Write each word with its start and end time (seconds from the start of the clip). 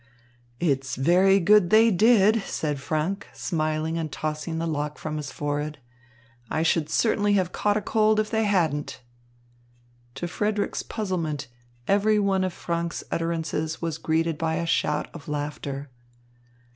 "It's 0.59 0.95
very 0.95 1.39
good 1.39 1.69
they 1.69 1.91
did," 1.91 2.41
said 2.41 2.79
Franck, 2.79 3.27
smiling 3.33 3.99
and 3.99 4.11
tossing 4.11 4.57
the 4.57 4.65
lock 4.65 4.97
from 4.97 5.17
his 5.17 5.31
forehead. 5.31 5.77
"I 6.49 6.63
should 6.63 6.89
certainly 6.89 7.33
have 7.33 7.51
caught 7.51 7.77
a 7.77 7.83
cold 7.83 8.19
if 8.19 8.31
they 8.31 8.45
hadn't." 8.45 9.01
To 10.15 10.27
Frederick's 10.27 10.81
puzzlement, 10.81 11.49
every 11.87 12.17
one 12.17 12.43
of 12.43 12.51
Franck's 12.51 13.03
utterances 13.11 13.79
was 13.79 13.99
greeted 13.99 14.39
by 14.39 14.55
a 14.55 14.65
shout 14.65 15.07
of 15.13 15.27
laughter. 15.27 15.91